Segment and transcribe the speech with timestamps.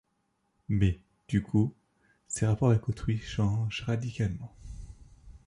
[0.67, 1.75] Mais, du coup,
[2.27, 4.51] ses rapports avec autrui change radicalement.